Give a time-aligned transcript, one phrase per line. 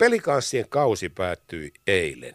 [0.00, 2.34] Pelikanssien kausi päättyi eilen.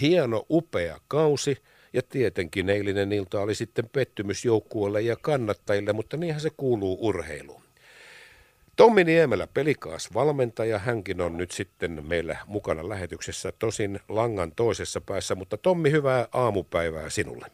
[0.00, 1.56] Hieno, upea kausi
[1.92, 7.62] ja tietenkin eilinen ilta oli sitten pettymys joukkueelle ja kannattajille, mutta niinhän se kuuluu urheiluun.
[8.76, 15.34] Tommi Niemelä, pelikaas valmentaja, hänkin on nyt sitten meillä mukana lähetyksessä, tosin langan toisessa päässä,
[15.34, 17.46] mutta Tommi, hyvää aamupäivää sinulle.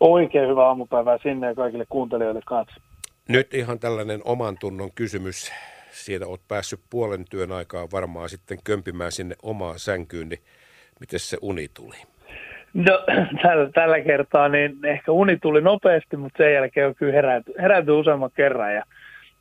[0.00, 2.80] Oikein hyvää aamupäivää sinne ja kaikille kuuntelijoille kanssa.
[3.28, 5.52] Nyt ihan tällainen oman tunnon kysymys.
[5.94, 10.40] Siitä olet päässyt puolen työn aikaa varmaan sitten kömpimään sinne omaan sänkyyn, niin
[11.00, 11.96] miten se uni tuli?
[12.74, 12.98] No
[13.42, 17.90] tällä, tällä kertaa niin ehkä uni tuli nopeasti, mutta sen jälkeen on kyllä heräty, heräty
[17.90, 18.82] useamman kerran ja,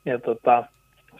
[0.05, 0.63] ja tota,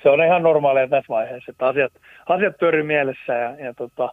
[0.03, 1.93] se on ihan normaalia tässä vaiheessa, että asiat,
[2.29, 4.09] asiat pyörii mielessä ja, ja tota,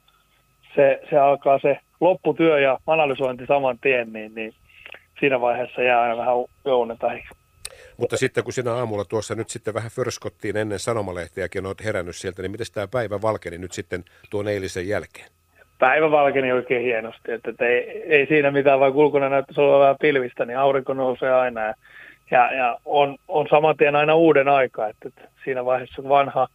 [0.75, 4.55] se, se alkaa se lopputyö ja analysointi saman tien, niin, niin
[5.20, 7.06] siinä vaiheessa jää aina vähän jouneta.
[8.00, 12.42] Mutta sitten kun sinä aamulla tuossa nyt sitten vähän förskottiin ennen sanomalehtiäkin, olet herännyt sieltä,
[12.42, 15.27] niin miten tämä päivä valkeni nyt sitten tuon eilisen jälkeen?
[15.78, 19.97] Päivä valkeni oikein hienosti, että, että ei, ei, siinä mitään, vaikka ulkona näyttäisi olla vähän
[20.00, 21.75] pilvistä, niin aurinko nousee aina ja,
[22.30, 26.48] ja, ja on, on saman tien aina uuden aika, että, että siinä vaiheessa kun vanha,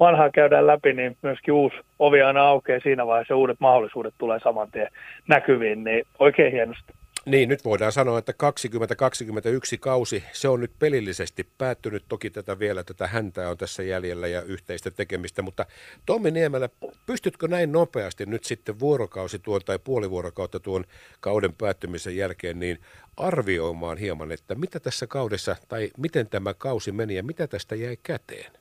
[0.00, 4.70] vanhaa käydään läpi, niin myöskin uusi ovi aina aukeaa siinä vaiheessa uudet mahdollisuudet tulee saman
[4.70, 4.88] tien
[5.28, 6.92] näkyviin, niin oikein hienosti.
[7.26, 12.04] Niin, nyt voidaan sanoa, että 2021 kausi, se on nyt pelillisesti päättynyt.
[12.08, 15.66] Toki tätä vielä, tätä häntää on tässä jäljellä ja yhteistä tekemistä, mutta
[16.06, 16.68] Tommi Niemelä,
[17.06, 20.84] pystytkö näin nopeasti nyt sitten vuorokausi tuon tai puoli vuorokautta tuon
[21.20, 22.78] kauden päättymisen jälkeen niin
[23.16, 27.96] arvioimaan hieman, että mitä tässä kaudessa tai miten tämä kausi meni ja mitä tästä jäi
[28.02, 28.52] käteen?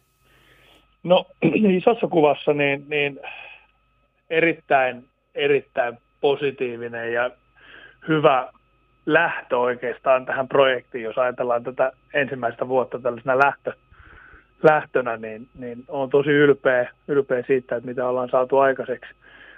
[1.03, 1.25] No
[1.77, 3.19] isossa kuvassa niin, niin
[4.29, 7.31] erittäin, erittäin positiivinen ja
[8.07, 8.49] hyvä
[9.05, 13.73] lähtö oikeastaan tähän projektiin, jos ajatellaan tätä ensimmäistä vuotta tällaisena lähtö,
[14.63, 19.11] lähtönä, niin, niin on tosi ylpeä, ylpeä siitä, että mitä ollaan saatu aikaiseksi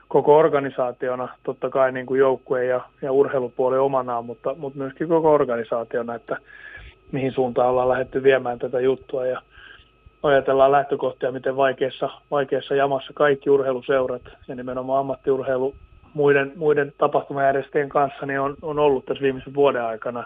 [0.07, 5.33] koko organisaationa, totta kai niin kuin joukkue ja, ja urheilupuoli omanaan, mutta, mutta myöskin koko
[5.33, 6.37] organisaationa, että
[7.11, 9.25] mihin suuntaan ollaan lähdetty viemään tätä juttua.
[9.25, 9.41] Ja
[10.23, 15.75] ajatellaan lähtökohtia, miten vaikeassa, vaikeassa jamassa kaikki urheiluseurat ja nimenomaan ammattiurheilu
[16.13, 20.23] muiden, muiden tapahtumajärjestäjien kanssa niin on, on ollut tässä viimeisen vuoden aikana.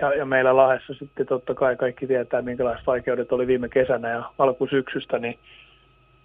[0.00, 4.22] Ja, ja meillä Lahdessa sitten totta kai kaikki tietää, minkälaiset vaikeudet oli viime kesänä ja
[4.38, 5.38] alkusyksystä, niin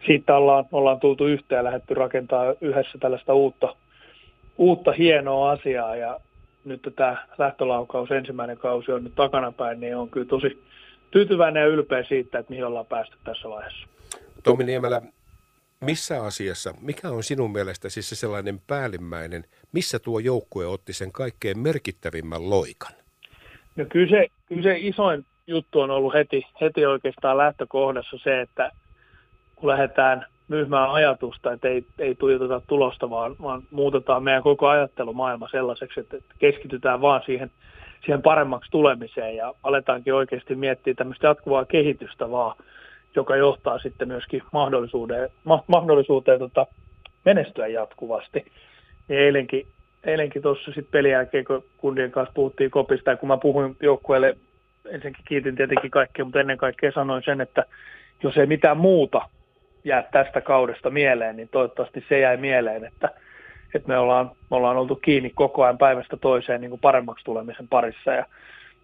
[0.06, 3.75] siitä ollaan, ollaan tultu yhteen ja lähdetty rakentaa yhdessä tällaista uutta,
[4.57, 5.95] uutta hienoa asiaa.
[5.95, 6.19] Ja
[6.66, 10.63] nyt tämä lähtölaukaus, ensimmäinen kausi on nyt takanapäin, niin on kyllä tosi
[11.12, 13.88] tyytyväinen ja ylpeä siitä, että mihin ollaan päästy tässä vaiheessa.
[14.44, 15.01] Tomi Niemelä,
[15.81, 21.12] missä asiassa, mikä on sinun mielestä siis se sellainen päällimmäinen, missä tuo joukkue otti sen
[21.12, 22.91] kaikkein merkittävimmän loikan?
[23.75, 28.72] No kyllä se, kyllä se isoin juttu on ollut heti, heti oikeastaan lähtökohdassa se, että
[29.56, 35.47] kun lähdetään myymään ajatusta, että ei, ei tuijoteta tulosta, vaan, vaan muutetaan meidän koko ajattelumaailma
[35.52, 37.52] sellaiseksi, että keskitytään vaan siihen,
[38.06, 42.56] siihen paremmaksi tulemiseen ja aletaankin oikeasti miettiä tämmöistä jatkuvaa kehitystä vaan
[43.16, 46.68] joka johtaa sitten myöskin mahdollisuuteen, ma, mahdollisuuteen tota,
[47.26, 48.46] menestyä jatkuvasti.
[49.09, 49.68] Ja eilenkin,
[50.03, 54.38] eilenkin tuossa sitten pelin jälkeen, kun kundien kanssa puhuttiin kopista, ja kun mä puhuin joukkueelle,
[54.86, 57.66] ensinnäkin kiitin tietenkin kaikkea, mutta ennen kaikkea sanoin sen, että
[58.24, 59.22] jos ei mitään muuta
[59.84, 63.09] jää tästä kaudesta mieleen, niin toivottavasti se jäi mieleen, että,
[63.75, 67.68] että me, ollaan, me ollaan oltu kiinni koko ajan päivästä toiseen niin kuin paremmaksi tulemisen
[67.68, 68.25] parissa ja,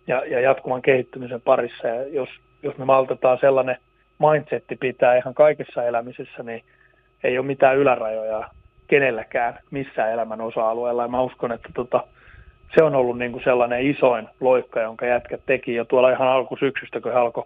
[0.08, 1.88] ja, ja jatkuvan kehittymisen parissa.
[1.88, 2.30] Ja jos,
[2.64, 3.78] jos me maltetaan sellainen–
[4.30, 6.64] mindsetti pitää ihan kaikessa elämisessä, niin
[7.24, 8.50] ei ole mitään ylärajoja
[8.88, 11.02] kenelläkään missään elämän osa-alueella.
[11.02, 12.08] Ja mä uskon, että tota,
[12.76, 17.02] se on ollut niin kuin sellainen isoin loikka, jonka jätkät teki jo tuolla ihan alkusyksystä,
[17.02, 17.46] kun he alkoi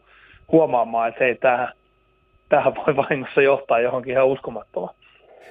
[0.52, 1.68] huomaamaan, että hei, tähän,
[2.50, 4.96] tähän voi vahingossa johtaa johonkin ihan uskomattomaan.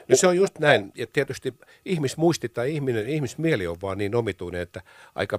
[0.09, 1.55] No se on just näin, ja tietysti
[1.85, 4.81] ihmismuisti tai ihminen, ihmismieli on vaan niin omituinen, että
[5.15, 5.39] aika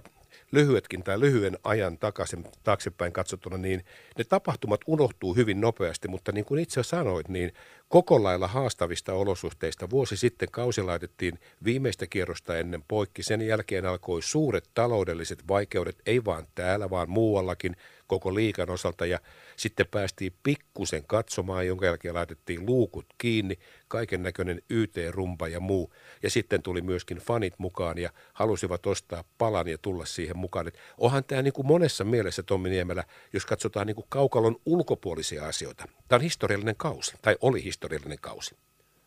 [0.51, 3.85] lyhyetkin tai lyhyen ajan takaisin, taaksepäin katsottuna, niin
[4.17, 7.53] ne tapahtumat unohtuu hyvin nopeasti, mutta niin kuin itse sanoit, niin
[7.89, 13.23] koko lailla haastavista olosuhteista vuosi sitten kausi laitettiin viimeistä kierrosta ennen poikki.
[13.23, 17.75] Sen jälkeen alkoi suuret taloudelliset vaikeudet, ei vaan täällä, vaan muuallakin
[18.07, 19.19] koko liikan osalta ja
[19.55, 23.57] sitten päästiin pikkusen katsomaan, jonka jälkeen laitettiin luukut kiinni,
[23.87, 25.93] kaiken näköinen YT-rumpa ja muu.
[26.23, 30.67] Ja sitten tuli myöskin fanit mukaan ja halusivat ostaa palan ja tulla siihen mukaan.
[30.67, 33.03] Et onhan tämä niin kuin monessa mielessä, Tommi Niemelä,
[33.33, 35.85] jos katsotaan niin kuin kaukalon ulkopuolisia asioita.
[36.07, 38.55] Tämä on historiallinen kausi, tai oli historiallinen kausi.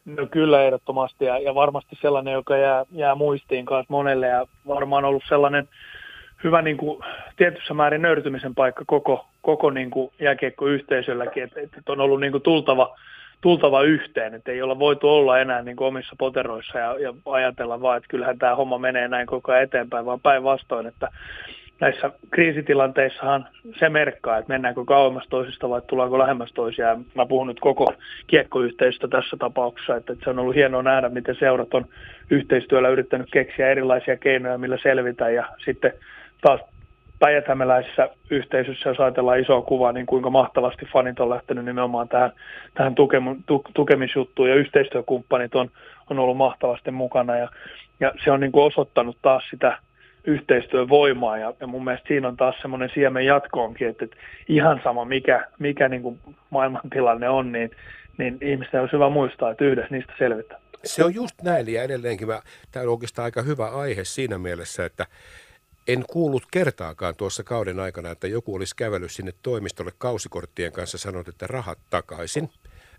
[0.04, 5.04] No kyllä ehdottomasti, ja, ja varmasti sellainen, joka jää, jää muistiin kanssa monelle, ja varmaan
[5.04, 5.68] ollut sellainen
[6.44, 7.04] hyvä niin kuin,
[7.36, 12.42] tietyssä määrin nöyrtymisen paikka koko, koko niin kuin jääkiekkoyhteisölläkin, että, että on ollut niin kuin
[12.42, 12.96] tultava,
[13.40, 17.80] tultava yhteen, että ei olla voitu olla enää niin kuin omissa poteroissa ja, ja ajatella
[17.80, 21.08] vaan, että kyllähän tämä homma menee näin koko ajan eteenpäin, vaan päinvastoin, että
[21.80, 23.48] näissä kriisitilanteissahan
[23.78, 27.04] se merkkaa, että mennäänkö kauemmas toisista vai tullaanko lähemmäs toisiaan.
[27.14, 27.92] Mä puhun nyt koko
[28.26, 31.84] kiekkoyhteisöstä tässä tapauksessa, että se on ollut hienoa nähdä, miten seurat on
[32.30, 35.92] yhteistyöllä yrittänyt keksiä erilaisia keinoja, millä selvitä ja sitten
[36.40, 36.60] taas
[37.18, 42.32] päijäthämäläisessä yhteisössä, jos ajatellaan isoa kuvaa, niin kuinka mahtavasti fanit on lähtenyt nimenomaan tähän,
[42.74, 44.48] tähän tukemu, tu, tukemisjuttuun.
[44.48, 45.70] Ja yhteistyökumppanit on,
[46.10, 47.36] on ollut mahtavasti mukana.
[47.36, 47.48] Ja,
[48.00, 49.78] ja se on niin kuin osoittanut taas sitä
[50.24, 54.16] yhteistyön voimaa ja, ja mun mielestä siinä on taas semmoinen siemen jatkoonkin, että, että
[54.48, 56.20] ihan sama mikä, mikä niin kuin
[56.50, 57.70] maailmantilanne on, niin,
[58.18, 60.60] niin ihmisten olisi hyvä muistaa, että yhdessä niistä selvitään.
[60.84, 61.72] Se on just näin.
[61.72, 62.40] Ja edelleenkin mä,
[62.72, 65.06] tämä on oikeastaan aika hyvä aihe siinä mielessä, että
[65.88, 71.28] en kuullut kertaakaan tuossa kauden aikana, että joku olisi kävellyt sinne toimistolle kausikorttien kanssa sanonut,
[71.28, 72.50] että rahat takaisin.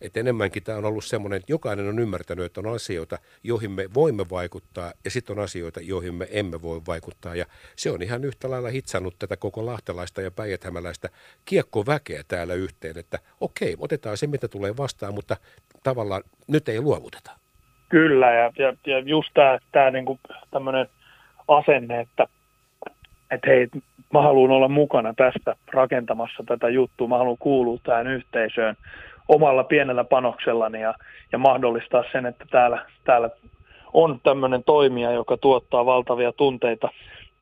[0.01, 3.89] Et enemmänkin tämä on ollut semmoinen, että jokainen on ymmärtänyt, että on asioita, joihin me
[3.93, 7.35] voimme vaikuttaa ja sitten on asioita, joihin me emme voi vaikuttaa.
[7.35, 7.45] Ja
[7.75, 11.09] se on ihan yhtä lailla hitsannut tätä koko lahtelaista ja päijäthämäläistä
[11.45, 15.37] kiekkoväkeä täällä yhteen, että okei, otetaan se mitä tulee vastaan, mutta
[15.83, 17.31] tavallaan nyt ei luovuteta.
[17.89, 20.19] Kyllä, ja, ja, ja just tämä, tämä niin
[20.51, 20.87] tämmöinen
[21.47, 22.27] asenne, että
[23.31, 23.67] että hei,
[24.13, 28.75] mä haluan olla mukana tästä rakentamassa tätä juttua, mä haluan kuulua tähän yhteisöön
[29.27, 30.93] omalla pienellä panoksellani ja,
[31.31, 33.29] ja mahdollistaa sen, että täällä, täällä
[33.93, 36.89] on tämmöinen toimija, joka tuottaa valtavia tunteita,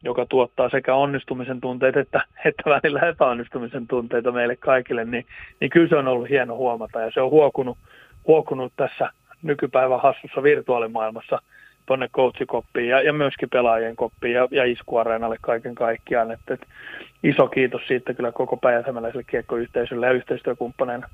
[0.04, 5.26] joka tuottaa sekä onnistumisen tunteita että, että välillä epäonnistumisen tunteita meille kaikille, niin,
[5.60, 7.78] niin kyllä se on ollut hieno huomata ja se on huokunut,
[8.28, 9.10] huokunut tässä
[9.44, 11.42] nykypäivän hassussa virtuaalimaailmassa–
[11.88, 16.32] tuonne coachikoppiin ja, ja myöskin pelaajien koppiin ja, ja iskuareenalle kaiken kaikkiaan.
[16.32, 16.62] Et, et,
[17.24, 21.10] iso kiitos siitä kyllä koko päijäthämäläiselle kiekkoyhteisölle ja yhteistyökumppaneina.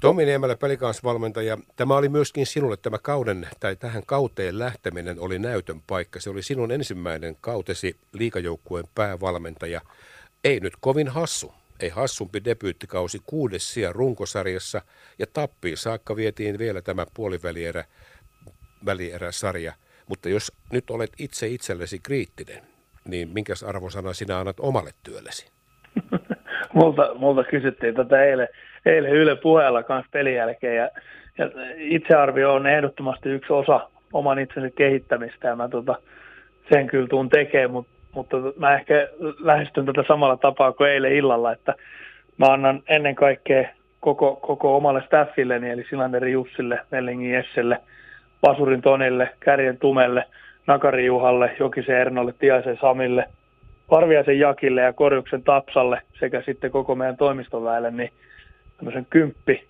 [0.00, 1.58] Tomi Niemelä, pelikansvalmentaja.
[1.76, 6.20] Tämä oli myöskin sinulle tämä kauden, tai tähän kauteen lähteminen oli näytön paikka.
[6.20, 9.80] Se oli sinun ensimmäinen kautesi liikajoukkueen päävalmentaja.
[10.44, 11.54] Ei nyt kovin hassu.
[11.80, 14.82] Ei hassumpi debyyttikausi kuudes sija runkosarjassa
[15.18, 17.84] ja tappiin saakka vietiin vielä tämä puolivälierä
[18.86, 19.72] välieräsarja–
[20.08, 22.62] mutta jos nyt olet itse itsellesi kriittinen,
[23.04, 25.52] niin minkäs arvosana sinä annat omalle työllesi?
[26.74, 28.48] multa, multa kysyttiin tätä eilen,
[28.86, 30.90] eilen Yle puheella kanssa pelin jälkeen ja,
[31.38, 35.94] ja itsearvio on ehdottomasti yksi osa oman itsensä kehittämistä ja mä tota,
[36.72, 41.52] sen kyllä tuun tekemään, mutta, mutta mä ehkä lähestyn tätä samalla tapaa kuin eilen illalla,
[41.52, 41.74] että
[42.38, 43.68] mä annan ennen kaikkea
[44.00, 47.80] koko, koko omalle staffilleni, eli Silanderi Jussille, Mellingin Jesselle–
[48.40, 50.24] Pasurin Tonille, Kärjen Tumelle,
[50.66, 53.24] Nakari Juhalle, Jokisen Ernolle, Tiaisen Samille,
[53.90, 58.10] Parviaisen Jakille ja Korjuksen Tapsalle sekä sitten koko meidän toimistoväelle, niin
[58.76, 59.64] tämmöisen kymppi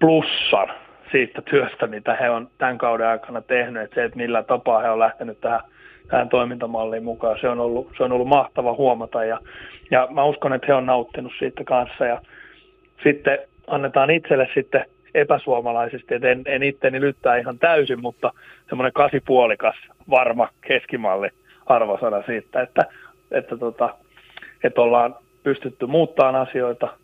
[0.00, 0.68] plussan
[1.12, 4.90] siitä työstä, mitä he on tämän kauden aikana tehnyt, että se, että millä tapaa he
[4.90, 5.60] on lähtenyt tähän,
[6.08, 9.24] tähän toimintamalliin mukaan, se on ollut, se on ollut mahtava huomata.
[9.24, 9.40] Ja,
[9.90, 12.06] ja mä uskon, että he on nauttinut siitä kanssa.
[12.06, 12.20] Ja
[13.02, 18.32] sitten annetaan itselle sitten epäsuomalaisesti, että en, en itteni lyttää ihan täysin, mutta
[18.68, 19.76] semmoinen kasipuolikas
[20.10, 21.28] varma keskimalli
[21.66, 22.84] arvosana siitä, että,
[23.30, 23.96] että, tota,
[24.64, 26.96] että ollaan pystytty muuttamaan asioita,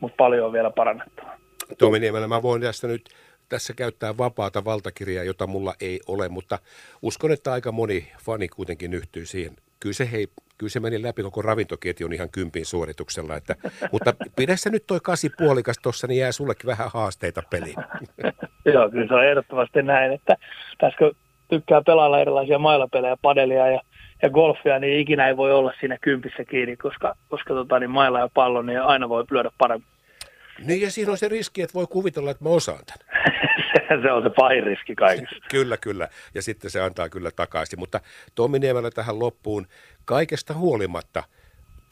[0.00, 1.36] mutta paljon on vielä parannettavaa.
[1.78, 3.02] Tomi Niemelä, mä voin tästä nyt
[3.48, 6.58] tässä käyttää vapaata valtakirjaa, jota mulla ei ole, mutta
[7.02, 9.56] uskon, että aika moni fani kuitenkin yhtyy siihen.
[9.80, 10.26] Kyllä se hei
[10.58, 13.36] kyllä se meni läpi koko ravintoketjun ihan kympin suorituksella.
[13.36, 13.54] Että,
[13.92, 17.76] mutta pidä se nyt toi kasi puolikas tuossa, niin jää sullekin vähän haasteita peliin.
[18.74, 20.36] Joo, kyllä se on ehdottomasti näin, että
[20.78, 21.16] tässä kun
[21.48, 23.80] tykkää pelailla erilaisia mailapelejä, padelia ja,
[24.22, 28.18] ja golfia, niin ikinä ei voi olla siinä kympissä kiinni, koska, koska tota, niin mailla
[28.18, 29.93] ja pallo, niin aina voi lyödä paremmin.
[30.58, 33.22] Niin ja siinä on se riski, että voi kuvitella, että mä osaan tämän.
[34.02, 35.36] se on se pahin riski kaikessa.
[35.50, 36.08] kyllä, kyllä.
[36.34, 37.78] Ja sitten se antaa kyllä takaisin.
[37.78, 38.00] Mutta
[38.34, 39.66] Tommi Niemelä tähän loppuun.
[40.04, 41.22] Kaikesta huolimatta–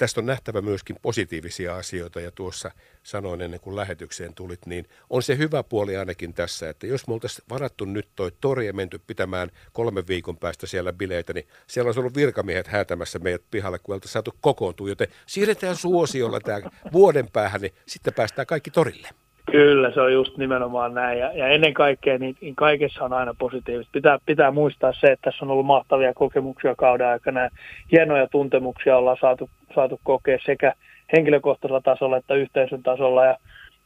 [0.03, 2.71] tästä on nähtävä myöskin positiivisia asioita ja tuossa
[3.03, 7.15] sanoin ennen kuin lähetykseen tulit, niin on se hyvä puoli ainakin tässä, että jos me
[7.15, 11.89] oltaisiin varattu nyt toi tori ja menty pitämään kolmen viikon päästä siellä bileitä, niin siellä
[11.89, 17.31] olisi ollut virkamiehet häätämässä meidät pihalle, kun oltaisiin saatu kokoontua, joten siirretään suosiolla tämä vuoden
[17.33, 19.22] päähän, niin sitten päästään kaikki torille.
[19.51, 21.19] Kyllä, se on just nimenomaan näin.
[21.19, 23.91] Ja, ja ennen kaikkea, niin, niin kaikessa on aina positiivista.
[23.93, 27.41] Pitää, pitää muistaa se, että tässä on ollut mahtavia kokemuksia kauden aikana.
[27.41, 27.51] Ja
[27.93, 30.73] hienoja tuntemuksia ollaan saatu, saatu kokea sekä
[31.17, 33.25] henkilökohtaisella tasolla että yhteisön tasolla.
[33.25, 33.37] Ja,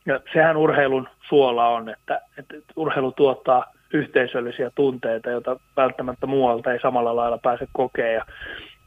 [0.06, 6.80] ja sehän urheilun suola on, että, että urheilu tuottaa yhteisöllisiä tunteita, joita välttämättä muualta ei
[6.80, 8.12] samalla lailla pääse kokea.
[8.12, 8.24] Ja,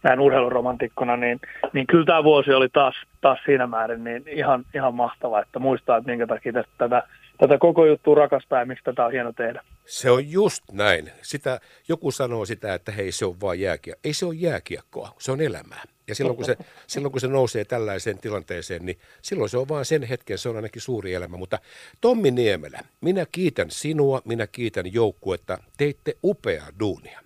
[0.03, 1.39] näin urheiluromantikkona, niin,
[1.73, 5.97] niin kyllä tämä vuosi oli taas, taas siinä määrin niin ihan, ihan mahtava, että muistaa,
[5.97, 7.03] että minkä takia tästä, tätä
[7.39, 9.63] tätä koko juttua rakastaa ja miksi tätä on hieno tehdä.
[9.85, 11.11] Se on just näin.
[11.21, 14.01] Sitä, joku sanoo sitä, että hei se on vaan jääkiekkoa.
[14.03, 15.83] Ei se ole jääkiekkoa, se on elämää.
[16.07, 19.85] Ja silloin kun, se, silloin kun se nousee tällaiseen tilanteeseen, niin silloin se on vaan
[19.85, 21.37] sen hetken, se on ainakin suuri elämä.
[21.37, 21.59] Mutta
[22.01, 25.57] Tommi Niemelä, minä kiitän sinua, minä kiitän joukkuetta.
[25.77, 27.19] Teitte upeaa duunia.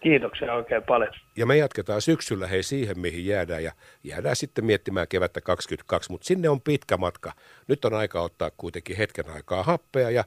[0.00, 1.12] Kiitoksia oikein paljon.
[1.36, 3.72] Ja me jatketaan syksyllä hei siihen, mihin jäädään ja
[4.04, 7.32] jäädään sitten miettimään kevättä 22, mutta sinne on pitkä matka.
[7.68, 10.24] Nyt on aika ottaa kuitenkin hetken aikaa happea ja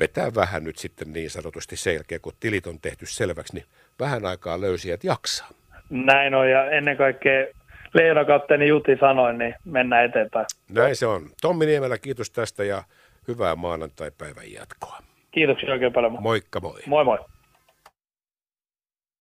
[0.00, 3.66] vetää vähän nyt sitten niin sanotusti selkeä, kun tilit on tehty selväksi, niin
[4.00, 5.48] vähän aikaa löysijät jaksaa.
[5.90, 7.46] Näin on ja ennen kaikkea
[7.94, 10.46] Leena kapteeni Juti sanoi, niin mennään eteenpäin.
[10.70, 11.30] Näin se on.
[11.42, 12.82] Tommi Niemelä, kiitos tästä ja
[13.28, 14.98] hyvää maanantai-päivän jatkoa.
[15.30, 16.22] Kiitoksia oikein paljon.
[16.22, 16.80] Moikka moi.
[16.86, 17.18] Moi moi.